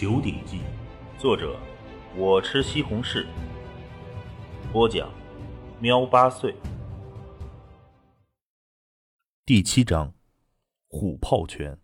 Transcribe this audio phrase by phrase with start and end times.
[0.00, 0.60] 九鼎记》，
[1.20, 1.58] 作者
[2.16, 3.26] 我吃西红柿，
[4.72, 5.12] 播讲
[5.80, 6.54] 喵八岁。
[9.44, 10.14] 第七章，
[10.86, 11.80] 虎炮拳。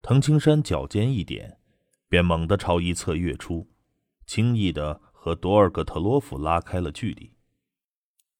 [0.00, 1.60] 藤青山脚尖一点，
[2.08, 3.68] 便猛地朝一侧跃出，
[4.24, 7.34] 轻易的和多尔格特洛夫拉开了距离。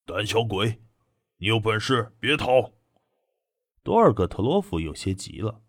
[0.07, 0.81] 胆小鬼，
[1.37, 2.71] 你有本事别逃！
[3.83, 5.61] 多尔格特洛夫有些急了。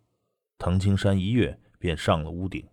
[0.62, 2.64] 藤青山一跃便上了屋顶。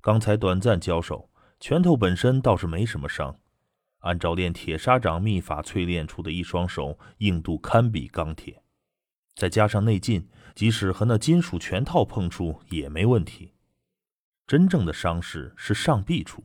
[0.00, 3.38] 刚才短暂交手，拳头本身倒是没什么伤。
[4.00, 8.64] 按照练铁砂掌秘法淬炼出的一双手，硬度堪比钢铁，
[9.36, 13.52] 再加上内劲，即使和那金属拳套碰触也没问题。
[14.48, 16.42] 真正的伤势是上臂处。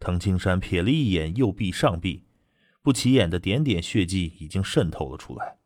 [0.00, 2.24] 藤青山瞥了一眼右臂上臂，
[2.82, 5.58] 不起眼的点点血迹已经渗透了出来。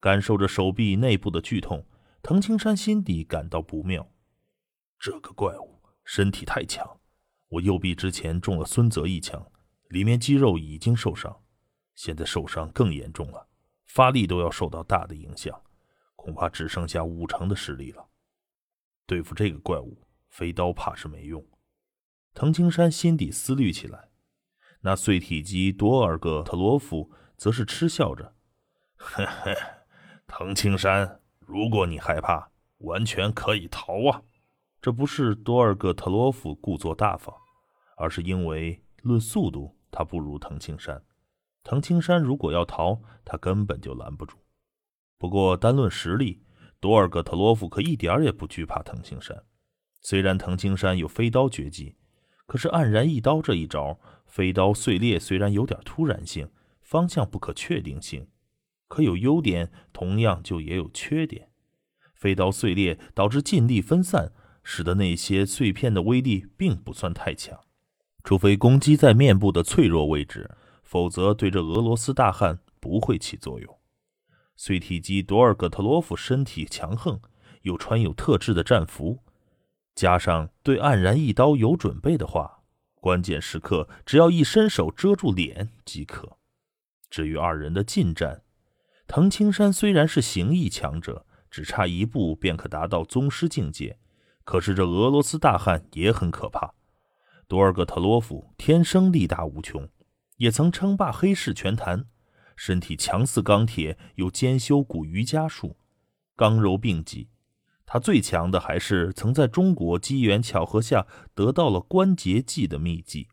[0.00, 1.86] 感受着手臂内部的剧痛，
[2.22, 4.08] 藤青山心底感到不妙。
[4.98, 7.00] 这个怪物身体太强，
[7.48, 9.44] 我右臂之前中了孙泽一枪。
[9.88, 11.42] 里面肌肉已经受伤，
[11.94, 13.48] 现在受伤更严重了，
[13.86, 15.62] 发力都要受到大的影响，
[16.16, 18.08] 恐怕只剩下五成的实力了。
[19.04, 21.44] 对付这个怪物，飞刀怕是没用。
[22.32, 24.08] 藤青山心底思虑起来，
[24.80, 28.34] 那碎体机多尔戈特罗夫则是嗤笑着
[28.96, 29.54] ：“嘿嘿，
[30.26, 31.20] 藤青山，
[31.52, 34.22] 如果你害怕，完全可以逃啊！”
[34.80, 37.36] 这不是多尔戈特洛夫故作大方，
[37.98, 39.76] 而是因为论速度。
[39.90, 41.04] 他不如藤青山，
[41.62, 44.38] 藤青山如果要逃，他根本就拦不住。
[45.18, 46.42] 不过单论实力，
[46.80, 49.44] 多尔戈特洛夫可一点也不惧怕藤青山。
[50.00, 51.94] 虽然藤青山有飞刀绝技，
[52.46, 58.26] 可是黯然一刀这一招，飞刀碎裂虽然有点突然性，方向不可确定性，
[58.92, 61.48] 可有优点，同样就也有缺点。
[62.14, 67.58] 飞刀碎裂导致劲力分散，使得那些碎片的威力并不算太强。
[68.22, 70.50] 除非攻击在面部的脆弱位置，
[70.82, 73.78] 否则对这俄罗斯大汉不会起作用。
[74.56, 77.18] 碎体机多尔戈特罗夫身体强横，
[77.62, 79.20] 又穿有特制的战服，
[79.94, 82.58] 加上对黯然一刀有准备的话，
[82.96, 86.36] 关键时刻只要一伸手遮住脸即可。
[87.08, 88.42] 至于二人的近战，
[89.14, 93.98] 藤青山虽然是形意强者，只差一步便可达到宗师境界，
[94.42, 96.72] 可是这俄罗斯大汉也很可怕。
[97.46, 99.86] 多尔戈特洛夫天生力大无穷，
[100.38, 102.06] 也曾称霸黑市拳坛，
[102.56, 105.76] 身体强似钢铁，又兼修古瑜伽术，
[106.34, 107.28] 刚柔并济。
[107.84, 113.28] 他最强的还是曾在中国机缘巧合下得到了关节技的秘籍，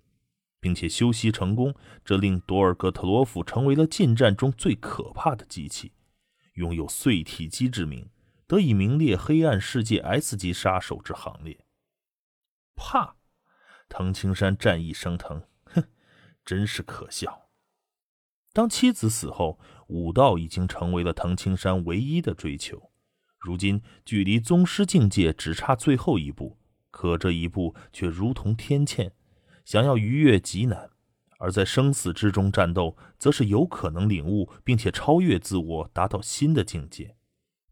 [0.59, 5.93] 并且修习成功，这令多尔戈特罗夫成为了近战中最可怕的机器，
[6.53, 8.09] 拥有碎体机之名，
[8.47, 11.65] 得以名列黑暗世界 S 级杀手之行列。
[12.75, 13.15] 怕。
[13.91, 15.83] 藤青山战意升腾，哼，
[16.45, 17.49] 真是可笑。
[18.53, 22.91] 当妻子死后，武道已经成为了藤青山唯一的追求。
[23.39, 26.59] 如今距离宗师境界只差最后一步，
[26.91, 29.11] 可这一步却如同天堑，
[29.69, 30.89] 想要逾越极难。
[31.37, 37.15] 而在生死之中战斗，则是有可能领悟并且超越自我，达到新的境界。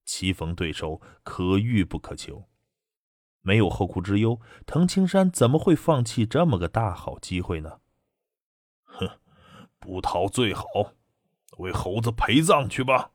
[0.05, 2.47] 棋逢对手，可遇不可求。
[3.41, 7.79] 没有后顾之忧，藤青山怎么会放弃这么个大好机会呢？
[8.83, 9.09] 哼，
[9.79, 10.63] 不逃最好，
[11.57, 13.09] 为猴子陪葬去吧！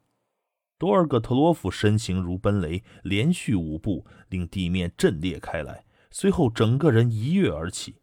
[0.77, 8.02] 多尔戈特罗夫身形如奔雷，连续五步令地面震裂开来，随后整个人一跃而起。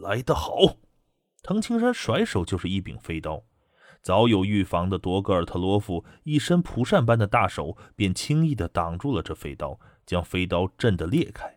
[0.00, 0.76] 来得好！
[1.42, 3.44] 藤青山甩手就是一柄飞刀，
[4.02, 11.56] 早有预防的多格尔特罗夫一伸蒲扇般的大手，便轻易地挡住了这飞刀，将飞刀震得裂开。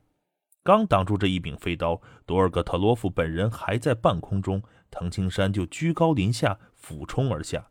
[0.64, 4.62] 刚挡住这一柄飞刀，多尔戈特罗夫本人还在半空中，
[4.92, 7.70] 藤青山就居高临下俯冲而下，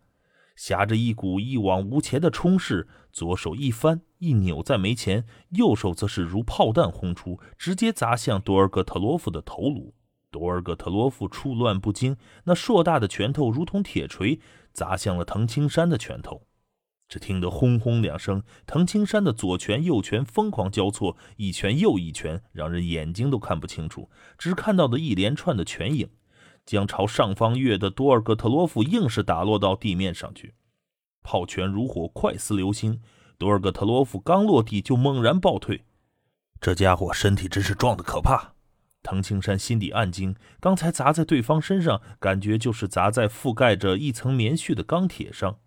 [0.57, 9.95] 挟着一股一往无前的冲势，左手一翻一扭在眉前，右手则是如炮弹轰出，直接砸向多尔戈特罗夫的头颅。
[10.31, 14.41] 多尔戈特罗夫处乱不惊，那硕大的拳头如同铁锤
[14.73, 16.43] 砸向了藤青山的拳头。
[17.09, 26.11] 只听得轰轰两声，藤青山的左拳、右拳疯狂交错，一拳又一拳，让人眼睛都看不清楚，只看到的一连串的拳影，
[26.67, 30.55] 将朝上方跃的多尔戈特罗夫硬是打落到地面上去。
[31.23, 33.01] 炮拳如火，快似流星。
[33.39, 35.85] 多尔戈特罗夫刚落地就猛然暴退，
[36.61, 38.53] 这家伙身体真是壮得可怕。
[39.03, 45.59] 藤青山心底暗惊，刚才砸在对方身上，感觉就是砸在覆盖着一层棉絮的钢铁上。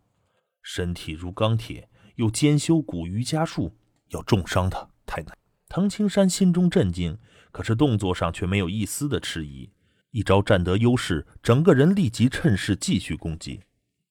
[0.62, 3.76] 身体如钢铁，又兼修古瑜伽术，
[4.10, 5.36] 要重伤他太难。
[5.68, 7.18] 藤青山心中震惊，
[7.52, 9.72] 可是动作上却没有一丝的迟疑。
[10.12, 13.62] 一招占得优势，整个人立即趁势继续攻击。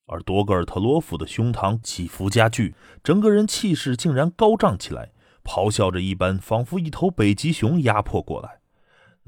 [0.07, 2.75] 而多格尔特罗夫的胸膛起伏加剧，
[3.05, 5.13] 整个人气势竟然高涨起来，
[5.45, 8.60] 咆哮着一般，仿佛一头北极熊压迫过来。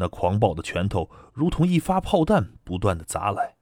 [0.02, 3.54] 那狂暴的拳头如同一发炮弹，不断的砸来。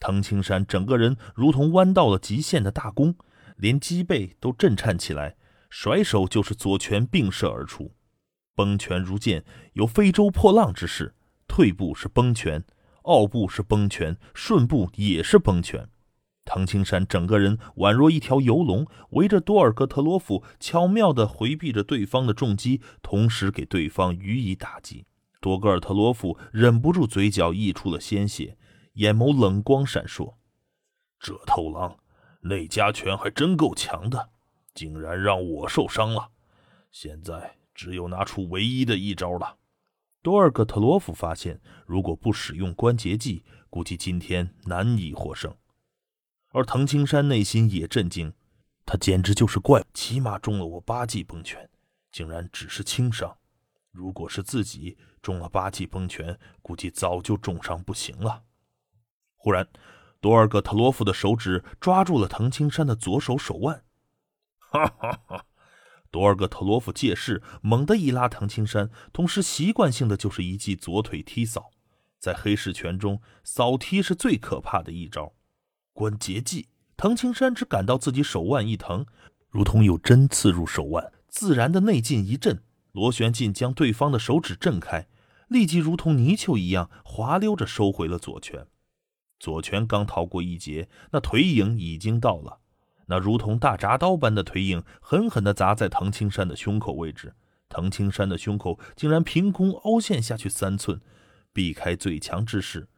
[0.00, 3.14] 藤青山整个人如同弯到了极限的大弓，
[3.56, 5.36] 连脊背都震颤起来，
[5.70, 7.92] 甩手就是左拳并射而出，
[8.56, 9.44] 崩拳如剑，
[9.74, 11.14] 有非洲破浪之势。
[11.46, 12.64] 退步是崩拳，
[13.02, 15.88] 傲步是崩拳，顺步也是崩拳。
[16.44, 25.06] 藤青山整个人宛若一条游龙，围着多尔戈特罗夫，巧妙地回避着对方的重击，同时给对方予以打击。
[25.40, 28.56] 多格尔特罗夫忍不住嘴角溢出了鲜血，
[28.94, 30.34] 眼眸冷光闪烁。
[31.20, 31.96] 这头狼
[32.40, 34.30] 内家拳还真够强的，
[34.74, 36.30] 竟然让我受伤了。
[36.90, 39.56] 现在只有拿出唯一的一招了。
[40.22, 45.54] 多尔戈特罗夫发现，如果不使用关节技，估计今天难以获胜。
[46.50, 48.32] 而藤青山内心也震惊，
[48.84, 51.70] 他简直就是怪，起码中了我八记崩拳，
[52.10, 53.37] 竟然只是轻伤。
[53.98, 58.44] 如果是自己中了八记崩拳，估计早就重伤不行了。
[59.34, 59.68] 忽然，
[60.20, 63.82] 多尔戈特罗夫的手指抓住了藤青山的左手手腕，
[64.58, 65.44] 哈哈哈！
[66.12, 71.70] 多尔戈特罗夫借势猛地一拉藤青山，同时习惯性的就是一记左腿踢扫。
[72.20, 75.34] 在黑式拳中，扫踢是最可怕的一招。
[75.92, 79.04] 关节技，藤青山只感到自己手腕一疼，
[79.50, 82.62] 如同有针刺入手腕，自然的内劲一震，
[82.98, 85.06] 螺旋劲将对方的手指震开，
[85.46, 88.66] 立即如同泥鳅一样滑溜着收回了左拳。
[89.38, 92.58] 左拳刚逃过一劫，那腿影已经到了，
[93.06, 97.36] 那如同大铡刀般的腿影狠狠地砸在藤青山的胸口位置，
[97.68, 101.00] 藤青山的胸口竟然凭空凹陷下去三寸，
[101.52, 102.88] 避开最强之势，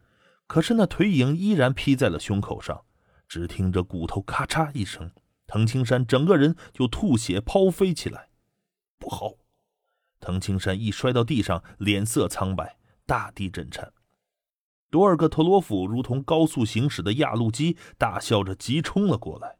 [0.47, 2.85] 可是那腿影依然劈在了胸口上。
[3.29, 5.12] 只听着骨头咔嚓一声，
[5.47, 8.31] 藤青山整个人就吐血抛飞起来。
[8.99, 9.35] 不好！
[10.31, 13.93] 藤青山一摔到地上，脸色苍白，大地震颤。
[14.88, 19.56] 多尔戈特罗夫如同高速行驶的压路机，大笑着急冲了过来。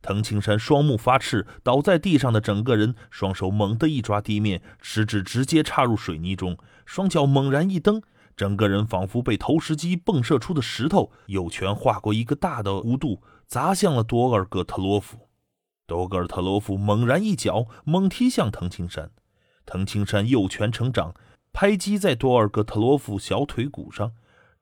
[0.00, 8.00] 藤青山双目发赤，倒在地上的整个人，双手猛地一抓地面，食指直接插入水泥中，双脚猛然一蹬。
[8.36, 15.28] 整个人仿佛被投石机迸射出的石头，右拳划过一个大的弧度，砸向了多尔戈特罗夫。
[15.86, 19.10] 多尔戈特罗夫猛然一脚，猛踢向藤青山。
[19.64, 21.14] 藤青山右拳成掌，
[21.52, 24.12] 拍击在多尔戈特罗夫小腿骨上，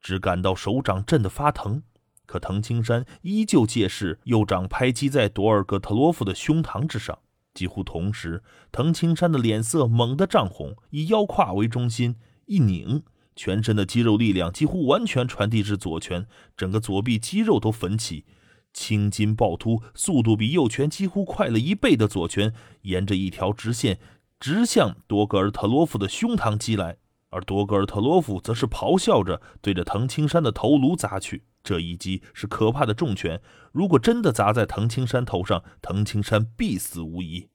[0.01, 1.83] 只感到手掌震得发疼。
[2.27, 7.19] 可藤青山依旧借势，右掌拍击在多尔戈特罗夫的胸膛之上。
[7.53, 13.03] 几乎同时，藤青山的脸色猛地涨红，以腰胯为中心一拧。
[13.35, 16.27] 全身的肌肉力量几乎完全传递至左拳，
[16.57, 18.25] 整个左臂肌肉都粉起，
[18.73, 23.99] 青筋暴突，速度比右拳几乎快了一倍的左拳，沿着一条直线
[24.41, 26.97] 直向多格尔特罗夫的胸膛击来，
[27.29, 31.45] 而多格尔特罗夫则是咆哮着对着藤青山的头颅砸去。
[31.63, 33.39] 这一击是可怕的重拳，
[33.71, 37.51] 如果真的砸在藤青山头上，藤青山必死无疑。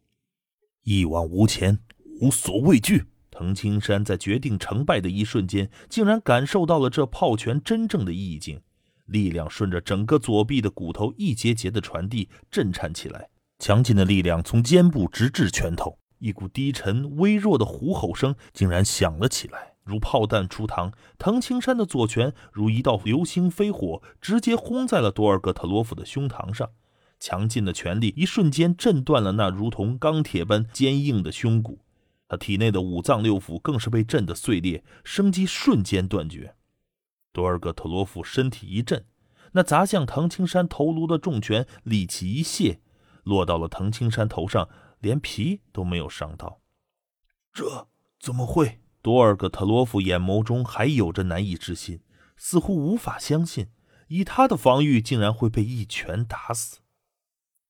[0.84, 1.80] 一往无前，
[2.22, 3.06] 无所畏惧。
[3.32, 8.62] 藤青山在决定成败的一瞬间，竟然感受到了这炮拳真正的意境，
[9.08, 13.30] 力量顺着整个左臂的骨头一节节的传递，震颤起来。
[13.58, 20.91] 强劲的力量从肩部直至拳头，一股低沉微弱的虎吼声竟然响了起来，如炮弹出膛。
[21.20, 26.72] 藤青山的左拳如一道流星飞火，直接轰在了多尔戈特罗夫的胸膛上。
[27.20, 31.82] 强劲的拳力一瞬间震断了那如同钢铁般坚硬的胸骨。
[32.27, 36.55] 他体内的五脏六腑更是被震得碎裂，生机瞬间断绝。
[37.32, 39.05] 多尔戈特罗夫身体一震，
[39.51, 42.79] 那砸向藤青山头颅的重拳力气一泄，
[43.24, 44.67] 落到了藤青山头上，
[45.00, 46.62] 连皮都没有伤到。
[47.54, 47.88] 这
[48.20, 48.80] 怎么会？
[49.02, 52.02] 多尔格特洛夫眼眸中还有着难以置信，
[52.38, 53.68] 似乎无法相信，
[54.08, 56.80] 以他的防御竟然会被一拳打死。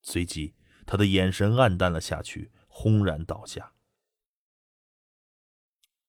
[0.02, 0.54] 随即，
[0.86, 3.74] 他的眼神暗淡了下去，轰然倒下。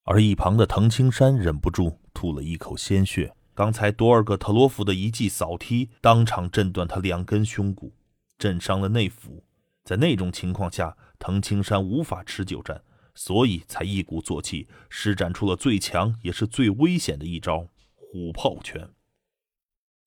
[0.04, 3.34] 而一旁的藤青山忍不住吐了一口鲜血。
[3.52, 7.92] 刚才多尔格特洛夫的一记扫踢，当场震断他两根胸骨，
[8.38, 9.42] 震伤了内腑。
[9.82, 12.82] 在那种情况下，藤青山无法持久战，
[13.14, 18.90] 所以才一鼓作气施展出了最强也是最危险的一招虎炮拳。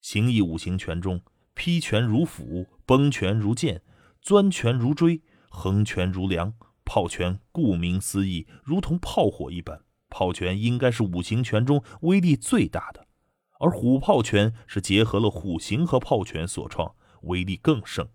[0.02, 1.22] 形意五行拳中，
[1.54, 3.82] 劈拳如斧，崩拳如剑，
[4.22, 6.54] 钻拳如锥，横拳如梁，
[6.86, 13.08] 炮拳顾名思义，如同炮火一般，炮拳应该是五行拳中威力最大的，
[13.60, 18.08] 而虎炮拳是结合了虎形和炮拳所创，威力更盛，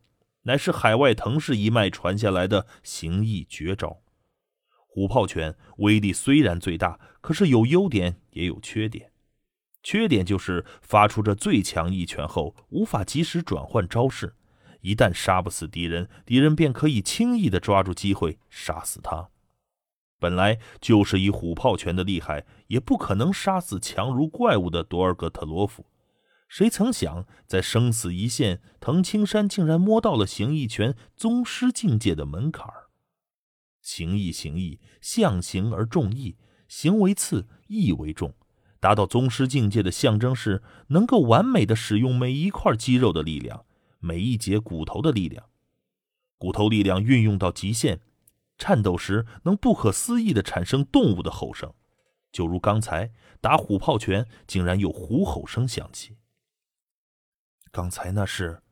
[0.45, 4.01] 乃是海外藤氏一脉传下来的形意绝招。
[4.87, 9.11] 虎炮拳威力虽然最大，可是有优点也有缺点。
[9.83, 14.35] 缺点就是发出这最强一拳后，无法及时转换招式。
[14.81, 19.31] 一旦杀不死敌人，敌人便可以轻易的抓住机会杀死他。
[20.21, 25.85] 本来就是以虎炮拳的厉害，也不可能杀死强如怪物的多尔戈特罗夫。
[26.55, 32.91] 谁曾想，在生死一线，藤青山竟然摸到了形意拳宗师境界的门槛儿。
[33.83, 36.37] 形意，形意，象形而重义，
[36.69, 38.35] 形为次，义为重。
[38.79, 43.65] 达到宗师境界的象征是能够完美的使用每一块肌肉的力量。
[43.99, 45.47] 每一节骨头的力量，
[46.39, 47.99] 骨头力量运用到极限，
[48.57, 51.75] 颤抖时能不可思议的产生动物的吼声，
[52.31, 56.15] 就如刚才打虎炮拳，竟然有虎吼声响起。
[57.75, 58.63] 刚才那是，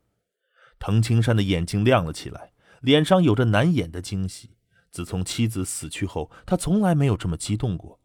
[0.78, 4.50] 藤青山的眼睛亮了起来，脸上有着难掩的惊喜。
[4.92, 7.98] 自从妻子死去后，他从来没有这么激动过。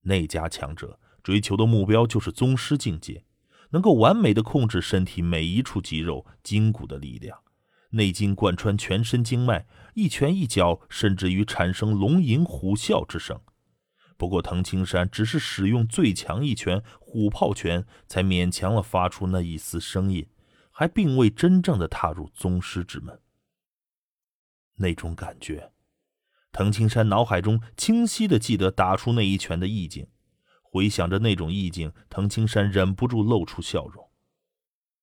[0.00, 3.24] 那家强者追求的目标就是宗师境界。
[3.70, 7.38] 能够完美的控制身体每一处肌肉、筋骨的力量，
[7.90, 13.40] 内劲贯穿全身经脉，一拳一脚，甚至于产生龙吟虎啸之声。
[14.22, 20.28] 不过，藤青山只是使用最强一拳虎炮拳，才勉强了发出那一丝声音，
[20.70, 23.20] 还并未真正的踏入宗师之门。
[24.76, 25.72] 那种感觉，
[26.52, 30.06] 藤青山脑海中清晰的记得打出那一拳的意境。
[30.62, 34.08] 回想着那种意境，藤青山忍不住露出笑容。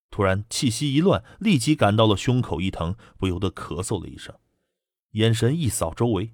[0.10, 4.34] 突然气息一乱，立即感到了胸口一疼，不由得咳嗽了一声，
[5.12, 6.32] 眼神一扫周围。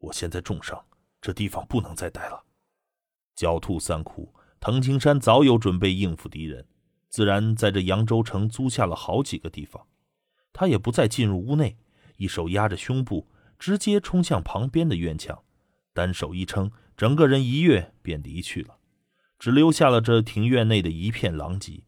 [0.00, 0.84] 我现在重伤，
[1.20, 2.44] 这地方不能再待了。
[3.36, 6.66] 狡兔三窟，藤青山早有准备应付敌人，
[7.08, 9.86] 自然在这扬州城租下了好几个地方。
[10.52, 11.76] 他也不再进入屋内，
[12.16, 15.42] 一手压着胸部，直接冲向旁边的院墙，
[15.92, 16.70] 单手一撑。
[16.96, 18.76] 整个人一跃便离去了，
[19.38, 21.84] 只留下了这庭院内的一片狼藉，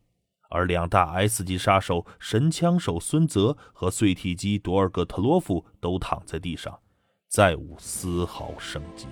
[0.49, 6.81] 而两大 S 级杀手神枪手孙泽和碎体机多尔戈特洛夫都躺在地上，
[7.33, 9.07] 再无丝毫生机。